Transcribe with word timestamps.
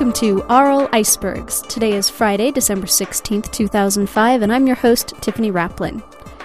welcome 0.00 0.14
to 0.14 0.40
Aural 0.48 0.88
Icebergs. 0.94 1.60
Today 1.60 1.92
is 1.92 2.08
Friday, 2.08 2.50
December 2.50 2.86
16th, 2.86 3.52
2005, 3.52 4.40
and 4.40 4.50
I'm 4.50 4.66
your 4.66 4.76
host, 4.76 5.12
Tiffany 5.20 5.52
Raplin. 5.52 6.02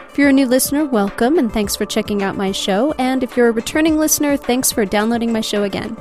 If 0.10 0.18
you're 0.18 0.28
a 0.28 0.34
new 0.34 0.46
listener, 0.46 0.84
welcome 0.84 1.38
and 1.38 1.54
thanks 1.54 1.74
for 1.74 1.86
checking 1.86 2.22
out 2.22 2.36
my 2.36 2.52
show. 2.52 2.92
And 2.98 3.24
if 3.24 3.38
you're 3.38 3.48
a 3.48 3.54
returning 3.54 3.98
listener, 3.98 4.36
thanks 4.36 4.74
for 4.74 4.84
downloading 4.84 5.32
my 5.32 5.40
show 5.40 5.64
again. 5.64 5.96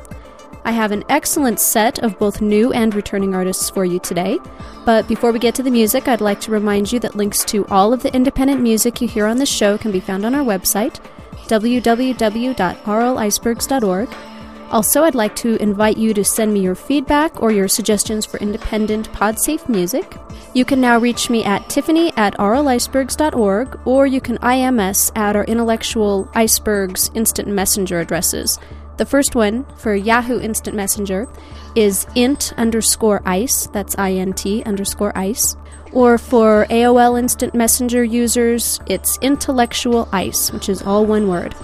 I 0.64 0.72
have 0.72 0.90
an 0.90 1.04
excellent 1.08 1.60
set 1.60 2.00
of 2.00 2.18
both 2.18 2.40
new 2.40 2.72
and 2.72 2.92
returning 2.92 3.36
artists 3.36 3.70
for 3.70 3.84
you 3.84 4.00
today. 4.00 4.40
But 4.84 5.06
before 5.06 5.30
we 5.30 5.38
get 5.38 5.54
to 5.54 5.62
the 5.62 5.70
music, 5.70 6.08
I'd 6.08 6.20
like 6.20 6.40
to 6.40 6.50
remind 6.50 6.90
you 6.90 6.98
that 6.98 7.14
links 7.14 7.44
to 7.44 7.64
all 7.66 7.92
of 7.92 8.02
the 8.02 8.12
independent 8.12 8.62
music 8.62 9.00
you 9.00 9.06
hear 9.06 9.26
on 9.26 9.36
this 9.36 9.48
show 9.48 9.78
can 9.78 9.92
be 9.92 10.00
found 10.00 10.26
on 10.26 10.34
our 10.34 10.44
website, 10.44 10.98
www.auralicebergs.org. 11.46 14.33
Also, 14.74 15.04
I'd 15.04 15.14
like 15.14 15.36
to 15.36 15.54
invite 15.62 15.96
you 15.96 16.12
to 16.14 16.24
send 16.24 16.52
me 16.52 16.58
your 16.58 16.74
feedback 16.74 17.40
or 17.40 17.52
your 17.52 17.68
suggestions 17.68 18.26
for 18.26 18.38
independent 18.38 19.08
PodSafe 19.12 19.68
music. 19.68 20.16
You 20.52 20.64
can 20.64 20.80
now 20.80 20.98
reach 20.98 21.30
me 21.30 21.44
at 21.44 21.68
tiffany 21.70 22.12
at 22.16 22.36
auralicebergs.org 22.38 23.78
or 23.84 24.08
you 24.08 24.20
can 24.20 24.36
IMS 24.38 25.16
at 25.16 25.36
our 25.36 25.44
intellectual 25.44 26.28
icebergs 26.34 27.08
instant 27.14 27.46
messenger 27.46 28.00
addresses. 28.00 28.58
The 28.96 29.06
first 29.06 29.36
one 29.36 29.64
for 29.76 29.94
Yahoo 29.94 30.40
Instant 30.40 30.74
Messenger 30.74 31.28
is 31.76 32.08
int 32.16 32.52
underscore 32.56 33.22
ice, 33.24 33.68
that's 33.68 33.94
int 33.94 34.66
underscore 34.66 35.16
ice. 35.16 35.54
Or 35.92 36.18
for 36.18 36.66
AOL 36.68 37.16
Instant 37.16 37.54
Messenger 37.54 38.02
users, 38.02 38.80
it's 38.88 39.18
intellectual 39.20 40.08
ice, 40.10 40.50
which 40.50 40.68
is 40.68 40.82
all 40.82 41.06
one 41.06 41.28
word. 41.28 41.54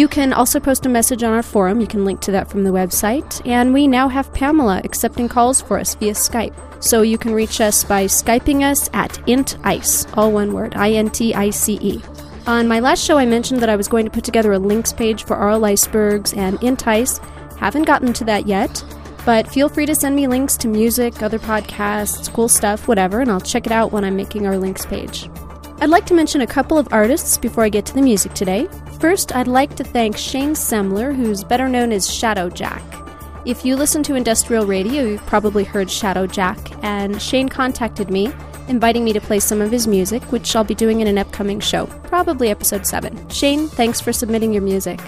You 0.00 0.08
can 0.08 0.32
also 0.32 0.58
post 0.58 0.86
a 0.86 0.88
message 0.88 1.22
on 1.22 1.34
our 1.34 1.42
forum. 1.42 1.78
You 1.78 1.86
can 1.86 2.06
link 2.06 2.22
to 2.22 2.32
that 2.32 2.48
from 2.48 2.64
the 2.64 2.70
website. 2.70 3.46
And 3.46 3.74
we 3.74 3.86
now 3.86 4.08
have 4.08 4.32
Pamela 4.32 4.80
accepting 4.82 5.28
calls 5.28 5.60
for 5.60 5.78
us 5.78 5.94
via 5.94 6.14
Skype. 6.14 6.54
So 6.82 7.02
you 7.02 7.18
can 7.18 7.34
reach 7.34 7.60
us 7.60 7.84
by 7.84 8.06
Skyping 8.06 8.62
us 8.62 8.88
at 8.94 9.22
intice, 9.28 10.06
all 10.14 10.32
one 10.32 10.54
word, 10.54 10.74
I 10.74 10.92
N 10.92 11.10
T 11.10 11.34
I 11.34 11.50
C 11.50 11.78
E. 11.82 12.02
On 12.46 12.66
my 12.66 12.80
last 12.80 13.04
show, 13.04 13.18
I 13.18 13.26
mentioned 13.26 13.60
that 13.60 13.68
I 13.68 13.76
was 13.76 13.88
going 13.88 14.06
to 14.06 14.10
put 14.10 14.24
together 14.24 14.54
a 14.54 14.58
links 14.58 14.90
page 14.90 15.24
for 15.24 15.36
Aural 15.36 15.66
Icebergs 15.66 16.32
and 16.32 16.56
Intice. 16.64 17.18
Haven't 17.58 17.84
gotten 17.84 18.14
to 18.14 18.24
that 18.24 18.46
yet, 18.46 18.82
but 19.26 19.48
feel 19.48 19.68
free 19.68 19.84
to 19.84 19.94
send 19.94 20.16
me 20.16 20.26
links 20.26 20.56
to 20.56 20.68
music, 20.68 21.22
other 21.22 21.38
podcasts, 21.38 22.32
cool 22.32 22.48
stuff, 22.48 22.88
whatever, 22.88 23.20
and 23.20 23.30
I'll 23.30 23.38
check 23.38 23.66
it 23.66 23.72
out 23.72 23.92
when 23.92 24.06
I'm 24.06 24.16
making 24.16 24.46
our 24.46 24.56
links 24.56 24.86
page. 24.86 25.28
I'd 25.82 25.90
like 25.90 26.06
to 26.06 26.14
mention 26.14 26.40
a 26.40 26.46
couple 26.46 26.78
of 26.78 26.88
artists 26.90 27.36
before 27.36 27.64
I 27.64 27.68
get 27.68 27.84
to 27.84 27.92
the 27.92 28.00
music 28.00 28.32
today. 28.32 28.66
First, 29.00 29.34
I'd 29.34 29.48
like 29.48 29.76
to 29.76 29.84
thank 29.84 30.18
Shane 30.18 30.50
Semler, 30.50 31.16
who's 31.16 31.42
better 31.42 31.70
known 31.70 31.90
as 31.90 32.12
Shadow 32.12 32.50
Jack. 32.50 32.82
If 33.46 33.64
you 33.64 33.74
listen 33.74 34.02
to 34.02 34.14
industrial 34.14 34.66
radio, 34.66 35.04
you've 35.04 35.24
probably 35.26 35.64
heard 35.64 35.90
Shadow 35.90 36.26
Jack, 36.26 36.58
and 36.84 37.20
Shane 37.20 37.48
contacted 37.48 38.10
me, 38.10 38.30
inviting 38.68 39.02
me 39.02 39.14
to 39.14 39.20
play 39.20 39.40
some 39.40 39.62
of 39.62 39.72
his 39.72 39.88
music, 39.88 40.22
which 40.24 40.54
I'll 40.54 40.64
be 40.64 40.74
doing 40.74 41.00
in 41.00 41.06
an 41.06 41.16
upcoming 41.16 41.60
show, 41.60 41.86
probably 41.86 42.50
episode 42.50 42.86
7. 42.86 43.30
Shane, 43.30 43.68
thanks 43.68 44.02
for 44.02 44.12
submitting 44.12 44.52
your 44.52 44.62
music. 44.62 45.00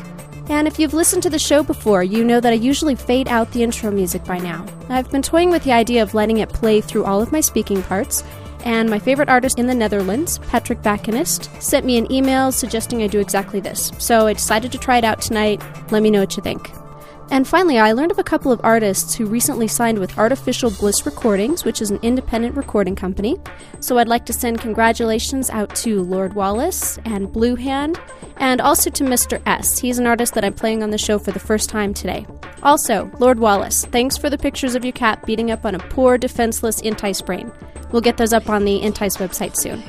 And 0.49 0.67
if 0.67 0.79
you've 0.79 0.95
listened 0.95 1.23
to 1.25 1.31
the 1.31 1.39
show 1.39 1.63
before, 1.63 2.03
you 2.03 2.25
know 2.25 2.41
that 2.41 2.53
I 2.55 2.57
usually 2.57 2.95
fade 2.95 3.29
out 3.29 3.53
the 3.53 3.63
intro 3.63 3.91
music 3.91 4.25
by 4.25 4.39
now. 4.39 4.65
I've 4.89 5.11
been 5.11 5.21
toying 5.21 5.51
with 5.51 5.65
the 5.65 5.73
idea 5.73 6.03
of 6.03 6.15
letting 6.15 6.39
it 6.39 6.49
play 6.49 6.81
through 6.81 7.05
all 7.05 7.21
of 7.21 7.31
my 7.31 7.43
speaking 7.43 7.83
parts, 7.83 8.25
and 8.65 8.89
my 8.89 8.99
favorite 8.99 9.29
artist 9.29 9.59
in 9.59 9.67
the 9.67 9.75
Netherlands, 9.75 10.39
Patrick 10.39 10.83
Backenist, 10.83 11.63
sent 11.63 11.87
me 11.87 11.99
an 11.99 12.11
email 12.11 12.53
suggesting 12.53 13.03
I 13.03 13.07
do 13.07 13.21
exactly 13.21 13.61
this. 13.61 13.93
So 13.99 14.27
I 14.27 14.33
decided 14.33 14.73
to 14.73 14.79
try 14.79 14.99
it 14.99 15.05
out 15.05 15.21
tonight. 15.21 15.63
Let 15.91 16.03
me 16.03 16.11
know 16.11 16.21
what 16.21 16.37
you 16.37 16.43
think. 16.43 16.71
And 17.31 17.49
finally, 17.49 17.79
I 17.79 17.93
learned 17.93 18.11
of 18.11 18.19
a 18.19 18.25
couple 18.25 18.53
of 18.53 18.61
artists 18.63 19.15
who 19.15 19.25
recently 19.25 19.67
signed 19.67 19.99
with 19.99 20.19
Artificial 20.19 20.71
Bliss 20.71 21.07
Recordings, 21.07 21.65
which 21.65 21.81
is 21.81 21.91
an 21.91 21.99
independent 22.03 22.57
recording 22.57 22.95
company. 22.95 23.39
So 23.81 23.97
I'd 23.97 24.07
like 24.07 24.27
to 24.27 24.35
send 24.35 24.61
congratulations 24.61 25.49
out 25.49 25.75
to 25.77 26.03
Lord 26.03 26.35
Wallace 26.35 26.99
and 27.07 27.33
Blue 27.33 27.55
Hand, 27.55 27.99
and 28.43 28.61
also 28.61 28.91
to 28.91 29.05
Mr. 29.05 29.41
S. 29.47 29.79
He's 29.79 30.01
an 30.01 30.07
artist 30.07 30.35
that 30.35 30.45
I'm 30.45 30.53
playing 30.53 30.83
on 30.83 30.91
the 30.91 30.99
show 30.99 31.17
for 31.17 31.31
the 31.31 31.39
first 31.39 31.71
time 31.71 31.95
today. 31.95 32.27
Also, 32.65 33.09
Lord 33.21 33.39
Wallace, 33.39 33.85
thanks 33.87 34.19
for 34.19 34.29
the 34.29 34.37
pictures 34.37 34.75
of 34.75 34.85
your 34.85 34.93
cat 34.93 35.25
beating 35.25 35.53
up 35.53 35.65
on 35.65 35.77
a 35.77 35.79
poor, 35.79 36.19
defenseless 36.19 36.83
Intice 36.83 37.23
brain. 37.23 37.53
We'll 37.93 38.03
get 38.03 38.17
those 38.17 38.33
up 38.33 38.51
on 38.51 38.65
the 38.65 38.77
Intice 38.77 39.19
website 39.19 39.55
soon. 39.55 39.81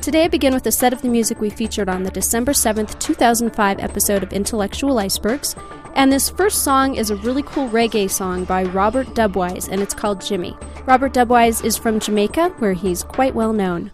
Today 0.00 0.24
I 0.24 0.28
begin 0.28 0.54
with 0.54 0.66
a 0.66 0.72
set 0.72 0.92
of 0.92 1.02
the 1.02 1.08
music 1.08 1.40
we 1.40 1.50
featured 1.50 1.88
on 1.88 2.04
the 2.04 2.10
December 2.12 2.52
7th, 2.52 3.00
2005 3.00 3.80
episode 3.80 4.22
of 4.22 4.32
Intellectual 4.32 5.00
Icebergs, 5.00 5.56
and 5.96 6.10
this 6.12 6.30
first 6.30 6.62
song 6.62 6.94
is 6.94 7.10
a 7.10 7.16
really 7.16 7.42
cool 7.42 7.68
reggae 7.68 8.08
song 8.08 8.44
by 8.44 8.62
Robert 8.62 9.08
Dubwise, 9.08 9.68
and 9.68 9.82
it's 9.82 9.92
called 9.92 10.20
Jimmy. 10.20 10.56
Robert 10.86 11.12
Dubwise 11.12 11.64
is 11.64 11.76
from 11.76 11.98
Jamaica, 11.98 12.50
where 12.58 12.74
he's 12.74 13.02
quite 13.02 13.34
well 13.34 13.52
known. 13.52 13.90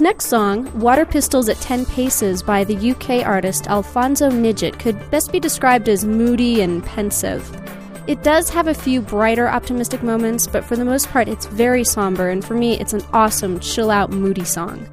This 0.00 0.06
next 0.06 0.26
song, 0.28 0.80
Water 0.80 1.04
Pistols 1.04 1.50
at 1.50 1.60
10 1.60 1.84
Paces 1.84 2.42
by 2.42 2.64
the 2.64 2.92
UK 2.92 3.26
artist 3.26 3.66
Alfonso 3.66 4.30
Nidget, 4.30 4.78
could 4.78 5.10
best 5.10 5.30
be 5.30 5.38
described 5.38 5.90
as 5.90 6.06
moody 6.06 6.62
and 6.62 6.82
pensive. 6.82 7.46
It 8.06 8.22
does 8.22 8.48
have 8.48 8.66
a 8.66 8.72
few 8.72 9.02
brighter, 9.02 9.46
optimistic 9.46 10.02
moments, 10.02 10.46
but 10.46 10.64
for 10.64 10.74
the 10.74 10.86
most 10.86 11.10
part, 11.10 11.28
it's 11.28 11.44
very 11.44 11.84
somber, 11.84 12.30
and 12.30 12.42
for 12.42 12.54
me, 12.54 12.80
it's 12.80 12.94
an 12.94 13.02
awesome, 13.12 13.60
chill 13.60 13.90
out, 13.90 14.10
moody 14.10 14.42
song. 14.42 14.88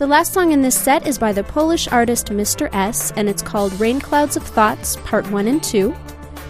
The 0.00 0.06
last 0.06 0.32
song 0.32 0.52
in 0.52 0.62
this 0.62 0.80
set 0.80 1.06
is 1.06 1.18
by 1.18 1.30
the 1.34 1.44
Polish 1.44 1.86
artist 1.88 2.28
Mr. 2.28 2.74
S, 2.74 3.12
and 3.16 3.28
it's 3.28 3.42
called 3.42 3.78
Rain 3.78 4.00
Clouds 4.00 4.34
of 4.34 4.42
Thoughts, 4.42 4.96
Part 5.04 5.30
1 5.30 5.46
and 5.46 5.62
2. 5.62 5.94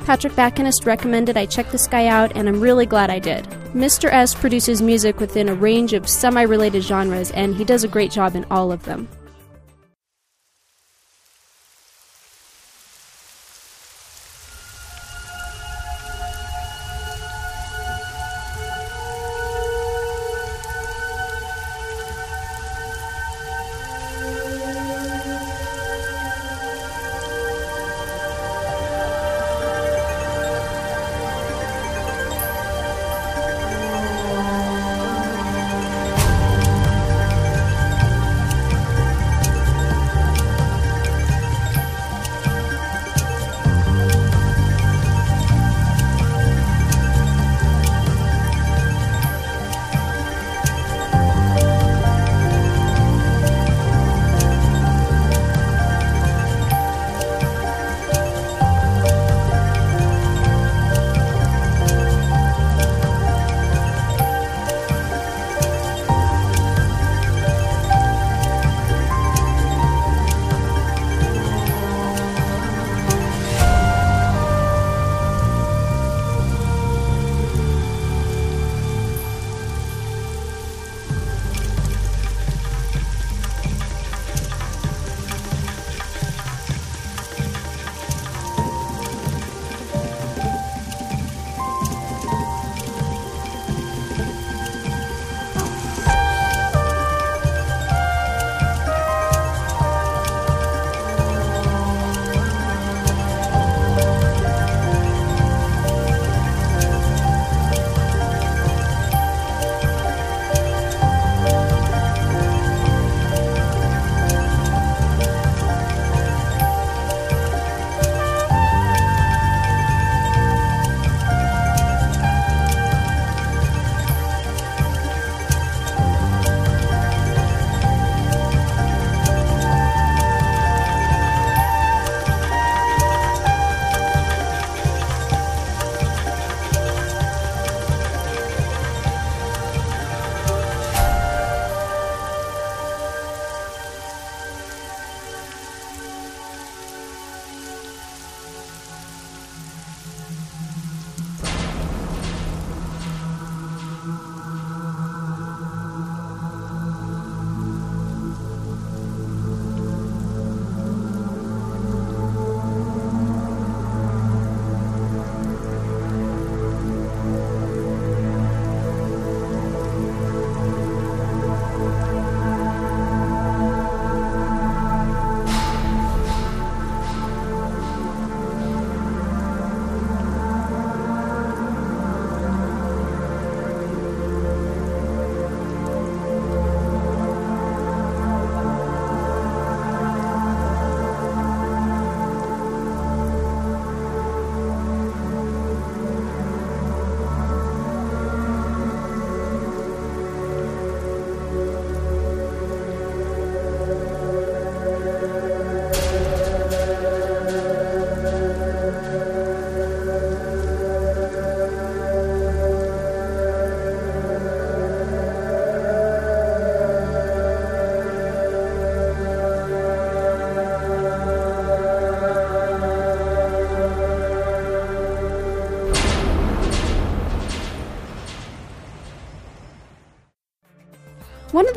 Patrick 0.07 0.35
Backenist 0.35 0.87
recommended 0.87 1.37
I 1.37 1.47
check 1.47 1.69
this 1.73 1.88
guy 1.88 2.07
out, 2.07 2.30
and 2.37 2.49
I'm 2.49 2.61
really 2.61 2.87
glad 2.87 3.11
I 3.11 3.19
did. 3.19 3.47
Mr. 3.75 4.09
S 4.09 4.37
produces 4.37 4.80
music 4.80 5.19
within 5.19 5.49
a 5.49 5.54
range 5.54 5.95
of 5.95 6.09
semi 6.09 6.42
related 6.42 6.85
genres, 6.85 7.33
and 7.33 7.57
he 7.57 7.64
does 7.64 7.83
a 7.83 7.88
great 7.88 8.12
job 8.12 8.37
in 8.37 8.47
all 8.52 8.71
of 8.71 8.85
them. 8.85 9.09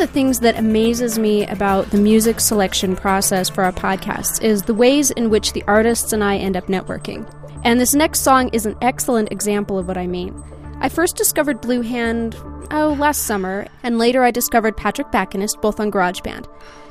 The 0.03 0.07
things 0.07 0.41
that 0.41 0.59
amazes 0.59 1.17
me 1.17 1.47
about 1.47 1.89
the 1.91 1.97
music 1.97 2.41
selection 2.41 2.93
process 2.93 3.49
for 3.49 3.63
our 3.63 3.71
podcasts 3.71 4.43
is 4.43 4.63
the 4.63 4.73
ways 4.73 5.11
in 5.11 5.29
which 5.29 5.53
the 5.53 5.63
artists 5.65 6.11
and 6.11 6.21
I 6.21 6.35
end 6.35 6.57
up 6.57 6.67
networking. 6.67 7.25
And 7.63 7.79
this 7.79 7.95
next 7.95 8.19
song 8.19 8.49
is 8.49 8.65
an 8.65 8.75
excellent 8.81 9.31
example 9.31 9.79
of 9.79 9.87
what 9.87 9.97
I 9.97 10.05
mean. 10.05 10.43
I 10.81 10.89
first 10.89 11.15
discovered 11.15 11.61
Blue 11.61 11.79
Hand, 11.79 12.35
oh, 12.69 12.97
last 12.99 13.23
summer, 13.23 13.65
and 13.81 13.97
later 13.97 14.25
I 14.25 14.31
discovered 14.31 14.75
Patrick 14.75 15.07
Backenist, 15.07 15.61
both 15.61 15.79
on 15.79 15.89
GarageBand. 15.89 16.49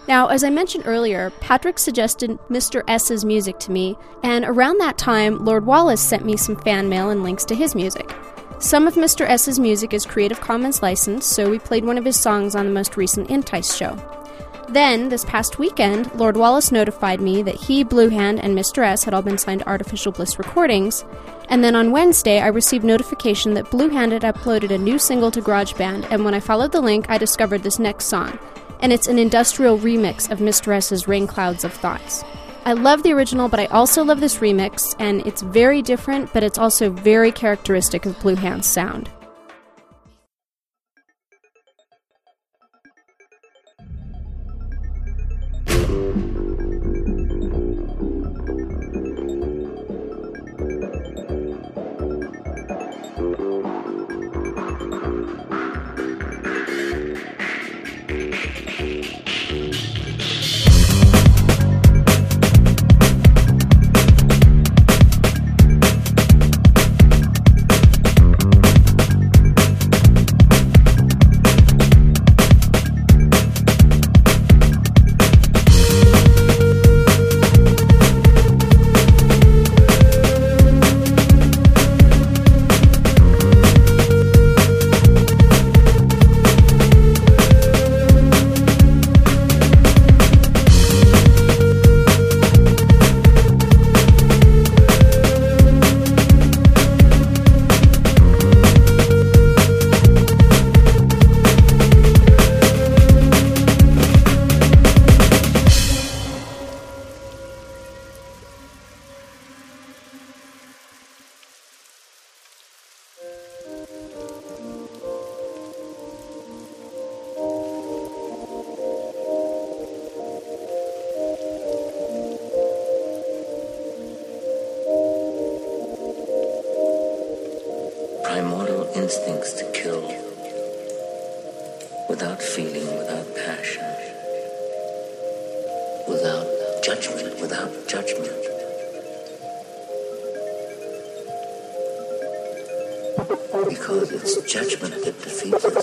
Now, 0.09 0.29
as 0.29 0.43
I 0.43 0.49
mentioned 0.49 0.85
earlier, 0.87 1.29
Patrick 1.41 1.79
suggested 1.79 2.39
Mr. 2.49 2.83
S's 2.89 3.27
music 3.27 3.59
to 3.59 3.73
me, 3.73 3.95
and 4.23 4.43
around 4.47 4.79
that 4.79 4.97
time, 4.97 5.45
Lord 5.45 5.67
Wallace 5.67 6.01
sent 6.01 6.25
me 6.25 6.39
some 6.39 6.57
fan 6.57 6.89
mail 6.89 7.11
and 7.11 7.23
links 7.23 7.45
to 7.45 7.55
his 7.55 7.75
music. 7.75 8.11
Some 8.63 8.87
of 8.87 8.95
Mr. 8.95 9.29
S's 9.29 9.59
music 9.59 9.93
is 9.93 10.07
Creative 10.07 10.41
Commons 10.41 10.83
licensed, 10.83 11.31
so 11.31 11.51
we 11.51 11.59
played 11.59 11.85
one 11.85 11.99
of 11.99 12.05
his 12.05 12.19
songs 12.19 12.55
on 12.55 12.65
the 12.65 12.73
most 12.73 12.97
recent 12.97 13.29
Intice 13.29 13.75
show. 13.75 13.99
Then, 14.69 15.09
this 15.09 15.25
past 15.25 15.59
weekend, 15.59 16.15
Lord 16.15 16.37
Wallace 16.37 16.71
notified 16.71 17.21
me 17.21 17.43
that 17.43 17.57
he, 17.57 17.85
Bluehand, 17.85 18.39
and 18.41 18.57
Mr. 18.57 18.85
S 18.85 19.03
had 19.03 19.15
all 19.15 19.21
been 19.21 19.37
signed 19.37 19.65
Artificial 19.67 20.13
Bliss 20.13 20.39
Recordings, 20.39 21.05
and 21.49 21.65
then 21.65 21.75
on 21.75 21.91
Wednesday, 21.91 22.41
I 22.41 22.47
received 22.47 22.85
notification 22.85 23.55
that 23.55 23.69
Bluehand 23.69 24.13
had 24.13 24.23
uploaded 24.23 24.71
a 24.71 24.79
new 24.79 24.97
single 24.97 25.33
to 25.33 25.43
GarageBand, 25.43 26.07
and 26.13 26.25
when 26.25 26.33
I 26.33 26.39
followed 26.39 26.71
the 26.71 26.81
link, 26.81 27.07
I 27.09 27.19
discovered 27.19 27.65
this 27.65 27.81
next 27.81 28.05
song, 28.05 28.39
and 28.79 28.93
it's 28.93 29.09
an 29.09 29.19
industrial 29.19 29.77
remix 29.77 30.31
of 30.31 30.39
Mr. 30.39 30.73
S's 30.73 31.09
Rain 31.09 31.27
Clouds 31.27 31.65
of 31.65 31.75
Thoughts. 31.75 32.23
I 32.65 32.75
love 32.75 33.03
the 33.03 33.13
original, 33.13 33.49
but 33.49 33.59
I 33.59 33.67
also 33.67 34.05
love 34.05 34.21
this 34.21 34.39
remix, 34.39 34.95
and 35.01 35.27
it's 35.27 35.43
very 35.43 35.83
different, 35.83 36.33
but 36.33 36.45
it's 36.45 36.59
also 36.59 36.91
very 36.91 37.33
characteristic 37.33 38.07
of 38.07 38.19
Blue 38.21 38.37
Hand's 38.37 38.69
sound. 38.69 39.11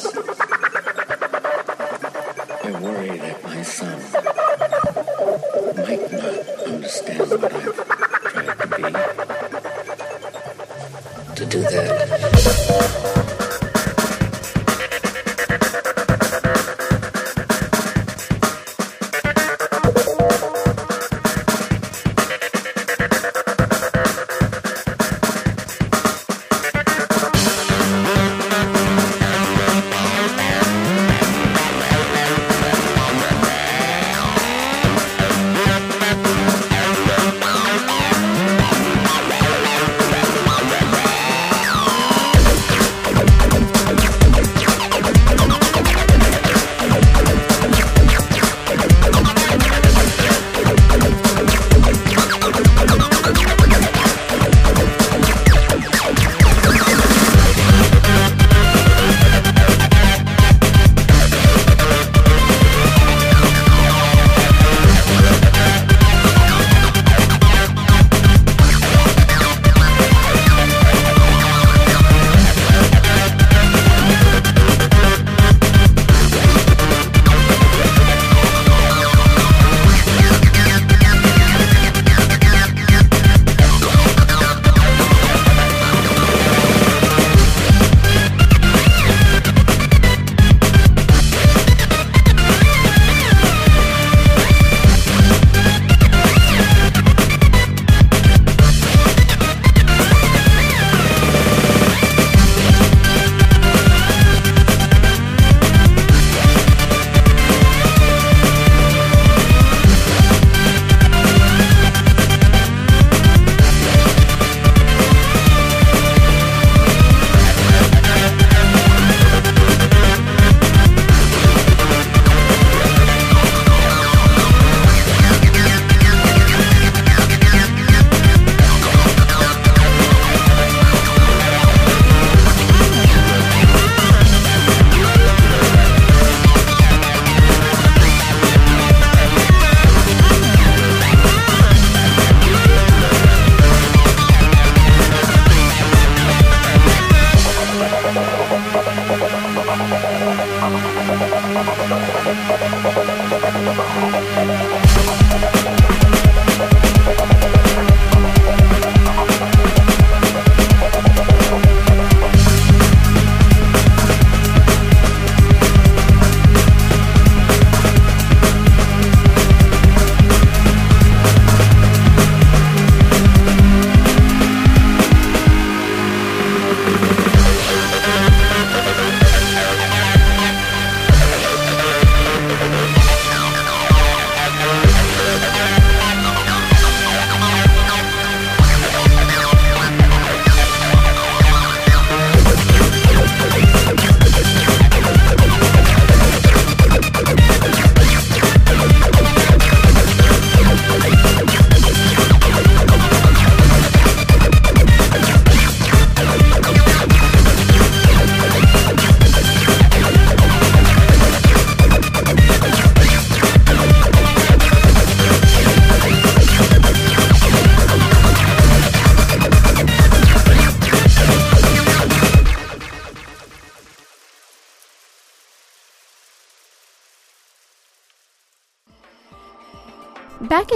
I 0.02 0.06
worry 2.80 3.18
that 3.18 3.44
my 3.44 3.62
son 3.64 4.00
might 5.76 6.12
not 6.14 6.24
understand 6.68 7.30
what 7.30 7.54
I've 7.54 7.74
tried 8.32 8.58
to 8.60 8.68
be. 8.78 8.84
To 11.36 11.46
do 11.46 11.62
that. 11.64 12.69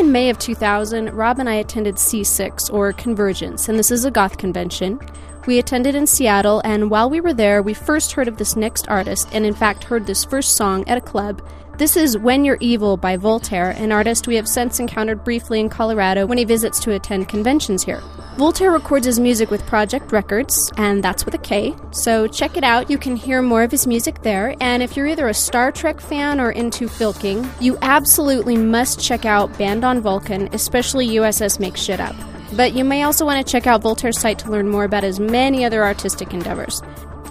In 0.03 0.11
May 0.11 0.29
of 0.29 0.37
2000, 0.37 1.13
Rob 1.13 1.39
and 1.39 1.49
I 1.49 1.55
attended 1.55 1.95
C6, 1.95 2.73
or 2.73 2.91
Convergence, 2.91 3.69
and 3.69 3.79
this 3.79 3.89
is 3.89 4.03
a 4.03 4.11
goth 4.11 4.37
convention. 4.37 4.99
We 5.45 5.59
attended 5.59 5.95
in 5.95 6.07
Seattle, 6.07 6.61
and 6.65 6.91
while 6.91 7.09
we 7.09 7.21
were 7.21 7.33
there, 7.33 7.61
we 7.61 7.73
first 7.73 8.11
heard 8.11 8.27
of 8.27 8.35
this 8.35 8.57
next 8.57 8.89
artist, 8.89 9.29
and 9.31 9.45
in 9.45 9.53
fact 9.53 9.85
heard 9.85 10.05
this 10.05 10.25
first 10.25 10.57
song 10.57 10.85
at 10.89 10.97
a 10.97 11.01
club. 11.01 11.41
This 11.75 11.97
is 11.97 12.19
When 12.19 12.45
You're 12.45 12.59
Evil 12.59 12.97
by 12.97 13.17
Voltaire, 13.17 13.71
an 13.71 13.91
artist 13.91 14.27
we 14.27 14.35
have 14.35 14.47
since 14.47 14.79
encountered 14.79 15.23
briefly 15.23 15.59
in 15.59 15.69
Colorado 15.69 16.27
when 16.27 16.37
he 16.37 16.43
visits 16.43 16.79
to 16.81 16.91
attend 16.91 17.29
conventions 17.29 17.83
here. 17.83 17.99
Voltaire 18.37 18.71
records 18.71 19.07
his 19.07 19.19
music 19.19 19.49
with 19.49 19.65
Projekt 19.65 20.11
Records, 20.11 20.71
and 20.77 21.03
that's 21.03 21.25
with 21.25 21.33
a 21.33 21.39
K, 21.39 21.75
so 21.89 22.27
check 22.27 22.57
it 22.57 22.63
out. 22.63 22.91
You 22.91 22.99
can 22.99 23.15
hear 23.15 23.41
more 23.41 23.63
of 23.63 23.71
his 23.71 23.87
music 23.87 24.21
there, 24.21 24.55
and 24.61 24.83
if 24.83 24.95
you're 24.95 25.07
either 25.07 25.27
a 25.29 25.33
Star 25.33 25.71
Trek 25.71 25.99
fan 25.99 26.39
or 26.39 26.51
into 26.51 26.87
filking, 26.87 27.43
you 27.59 27.75
absolutely 27.81 28.55
must 28.55 29.03
check 29.03 29.25
out 29.25 29.57
Banned 29.57 29.83
on 29.83 29.99
Vulcan, 29.99 30.49
especially 30.53 31.07
USS 31.07 31.59
Make 31.59 31.75
Shit 31.75 31.99
Up. 31.99 32.15
But 32.55 32.73
you 32.73 32.85
may 32.85 33.01
also 33.01 33.25
want 33.25 33.43
to 33.43 33.51
check 33.51 33.65
out 33.65 33.81
Voltaire's 33.81 34.19
site 34.19 34.37
to 34.39 34.51
learn 34.51 34.69
more 34.69 34.83
about 34.83 35.01
his 35.01 35.19
many 35.19 35.65
other 35.65 35.83
artistic 35.83 36.35
endeavors. 36.35 36.83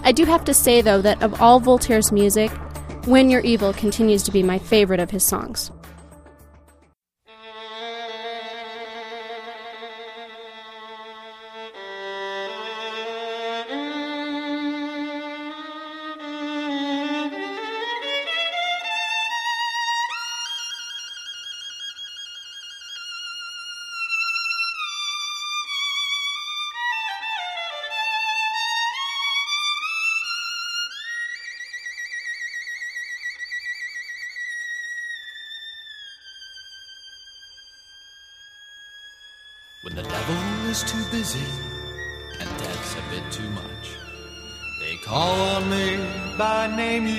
I 0.03 0.11
do 0.11 0.25
have 0.25 0.43
to 0.43 0.53
say, 0.53 0.81
though, 0.81 1.01
that 1.01 1.23
of 1.23 1.41
all 1.41 1.61
Voltaire's 1.61 2.11
music, 2.11 2.51
When 3.05 3.29
You're 3.29 3.41
Evil 3.41 3.73
continues 3.73 4.23
to 4.23 4.31
be 4.31 4.43
my 4.43 4.57
favorite 4.57 5.01
of 5.01 5.11
his 5.11 5.25
songs. 5.25 5.71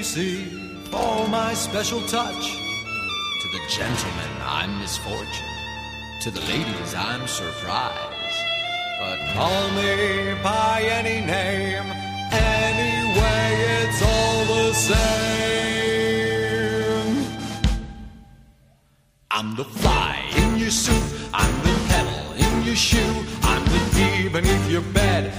See, 0.05 0.45
for 0.91 1.27
my 1.29 1.55
special 1.55 2.01
touch. 2.03 2.53
To 3.43 3.49
the 3.53 3.61
gentlemen, 3.69 4.31
I'm 4.45 4.79
misfortune. 4.79 5.49
To 6.23 6.31
the 6.31 6.41
ladies, 6.43 6.95
I'm 6.95 7.27
surprise. 7.27 8.37
But 9.01 9.19
call 9.35 9.71
me 9.71 10.35
by 10.43 10.83
any 11.01 11.25
name, 11.25 11.87
anyway, 12.31 13.47
it's 13.81 14.03
all 14.03 14.45
the 14.45 14.75
same. 14.75 14.95
I'm 19.31 19.57
the 19.57 19.65
fly 19.65 20.23
in 20.37 20.59
your 20.59 20.71
suit, 20.71 21.03
I'm 21.33 21.55
the 21.63 21.75
pedal 21.89 22.33
in 22.45 22.63
your 22.63 22.77
shoe, 22.77 23.25
I'm 23.43 23.65
the 23.65 23.81
bee 23.95 24.29
beneath 24.29 24.71
your 24.71 24.83
bed, 24.93 25.33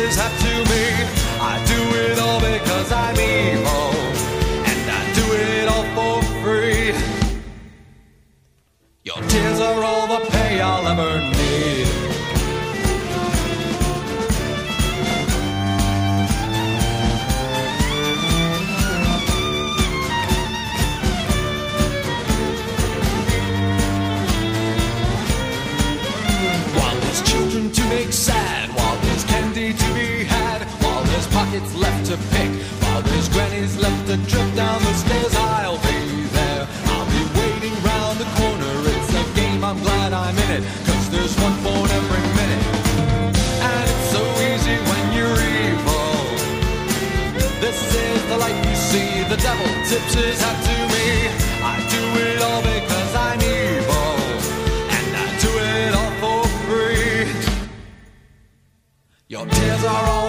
tips 0.00 0.16
his 0.16 0.42
to 0.42 0.54
me. 0.70 0.84
I 1.40 1.54
do 1.66 1.80
it 2.04 2.18
all 2.18 2.40
because 2.40 2.92
I'm 2.92 3.18
evil, 3.18 3.90
and 4.70 4.90
I 4.90 5.02
do 5.18 5.26
it 5.34 5.68
all 5.68 5.86
for 5.96 6.22
free. 6.42 6.94
Your 9.04 9.20
tears 9.28 9.60
are 9.60 9.82
all 9.82 10.06
the 10.06 10.26
pay 10.30 10.60
I'll 10.60 10.86
ever 10.86 11.20
need. 11.20 11.37
Tips 49.88 50.14
to 50.14 50.76
me. 50.92 51.06
I 51.62 51.76
do 51.94 52.02
it 52.26 52.38
all 52.42 52.62
because 52.62 53.14
I'm 53.14 53.40
evil, 53.40 54.14
and 54.96 55.08
I 55.16 55.26
do 55.44 55.50
it 55.74 55.92
all 56.00 56.12
for 56.20 56.40
free. 56.66 57.26
Your 59.28 59.46
tears 59.46 59.84
are 59.84 60.06
all 60.10 60.27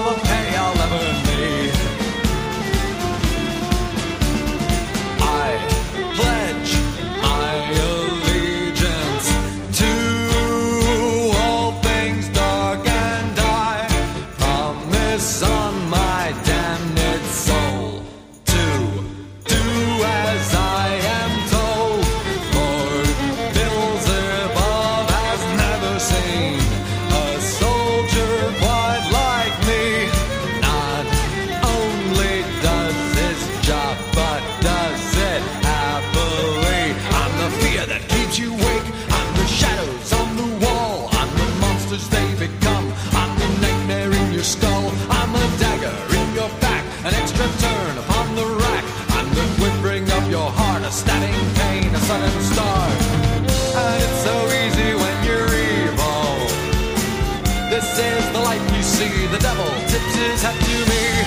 life 58.60 58.76
you 58.76 58.84
see. 58.84 59.28
The 59.28 59.40
devil 59.40 59.66
tips 59.88 60.16
his 60.16 60.42
hat 60.42 60.56
to 60.60 60.90
me. 60.90 61.19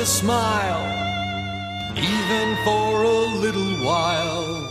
you 0.00 0.06
smile, 0.06 0.86
even 1.94 2.56
for 2.64 3.02
a 3.02 3.18
little 3.44 3.72
while. 3.84 4.66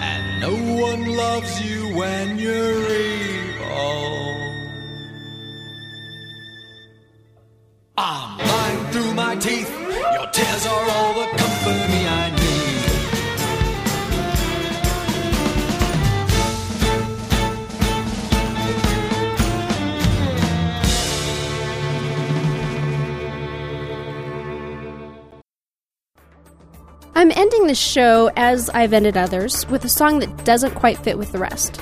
And 0.00 0.40
no 0.40 0.54
one 0.86 1.02
loves 1.16 1.60
you 1.60 1.94
when 1.94 2.38
you're 2.38 2.90
evil. 2.90 4.36
I'm 7.98 8.38
lying 8.38 8.84
through 8.92 9.12
my 9.12 9.36
teeth, 9.36 9.70
your 10.16 10.28
tears 10.32 10.66
are 10.66 10.90
all 10.96 11.14
the 11.20 11.47
I'm 27.28 27.36
ending 27.36 27.66
this 27.66 27.78
show, 27.78 28.30
as 28.36 28.70
I've 28.70 28.94
ended 28.94 29.18
others, 29.18 29.68
with 29.68 29.84
a 29.84 29.88
song 29.90 30.20
that 30.20 30.46
doesn't 30.46 30.74
quite 30.74 30.96
fit 30.96 31.18
with 31.18 31.30
the 31.30 31.38
rest. 31.38 31.78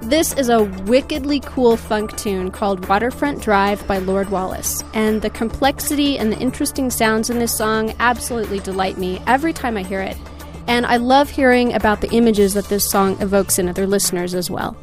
This 0.00 0.32
is 0.32 0.48
a 0.48 0.64
wickedly 0.86 1.40
cool 1.40 1.76
funk 1.76 2.16
tune 2.16 2.50
called 2.50 2.88
Waterfront 2.88 3.42
Drive 3.42 3.86
by 3.86 3.98
Lord 3.98 4.30
Wallace, 4.30 4.82
and 4.94 5.20
the 5.20 5.28
complexity 5.28 6.18
and 6.18 6.32
the 6.32 6.38
interesting 6.38 6.88
sounds 6.88 7.28
in 7.28 7.38
this 7.38 7.54
song 7.54 7.94
absolutely 7.98 8.58
delight 8.60 8.96
me 8.96 9.20
every 9.26 9.52
time 9.52 9.76
I 9.76 9.82
hear 9.82 10.00
it. 10.00 10.16
And 10.66 10.86
I 10.86 10.96
love 10.96 11.28
hearing 11.28 11.74
about 11.74 12.00
the 12.00 12.10
images 12.12 12.54
that 12.54 12.70
this 12.70 12.90
song 12.90 13.20
evokes 13.20 13.58
in 13.58 13.68
other 13.68 13.86
listeners 13.86 14.34
as 14.34 14.50
well. 14.50 14.78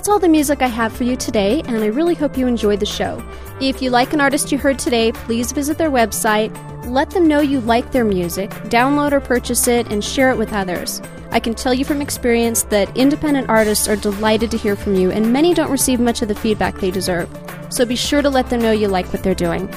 That's 0.00 0.08
all 0.08 0.18
the 0.18 0.30
music 0.30 0.62
I 0.62 0.66
have 0.68 0.94
for 0.94 1.04
you 1.04 1.14
today, 1.14 1.60
and 1.66 1.76
I 1.84 1.88
really 1.88 2.14
hope 2.14 2.38
you 2.38 2.46
enjoyed 2.46 2.80
the 2.80 2.86
show. 2.86 3.22
If 3.60 3.82
you 3.82 3.90
like 3.90 4.14
an 4.14 4.20
artist 4.22 4.50
you 4.50 4.56
heard 4.56 4.78
today, 4.78 5.12
please 5.12 5.52
visit 5.52 5.76
their 5.76 5.90
website, 5.90 6.50
let 6.86 7.10
them 7.10 7.28
know 7.28 7.40
you 7.40 7.60
like 7.60 7.92
their 7.92 8.06
music, 8.06 8.48
download 8.70 9.12
or 9.12 9.20
purchase 9.20 9.68
it, 9.68 9.92
and 9.92 10.02
share 10.02 10.30
it 10.30 10.38
with 10.38 10.54
others. 10.54 11.02
I 11.32 11.38
can 11.38 11.54
tell 11.54 11.74
you 11.74 11.84
from 11.84 12.00
experience 12.00 12.62
that 12.62 12.96
independent 12.96 13.50
artists 13.50 13.88
are 13.88 13.96
delighted 13.96 14.50
to 14.52 14.56
hear 14.56 14.74
from 14.74 14.94
you, 14.94 15.10
and 15.10 15.34
many 15.34 15.52
don't 15.52 15.70
receive 15.70 16.00
much 16.00 16.22
of 16.22 16.28
the 16.28 16.34
feedback 16.34 16.78
they 16.78 16.90
deserve. 16.90 17.28
So 17.68 17.84
be 17.84 17.94
sure 17.94 18.22
to 18.22 18.30
let 18.30 18.48
them 18.48 18.62
know 18.62 18.72
you 18.72 18.88
like 18.88 19.12
what 19.12 19.22
they're 19.22 19.34
doing. 19.34 19.68